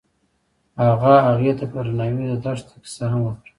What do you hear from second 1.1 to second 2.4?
هغې ته په درناوي د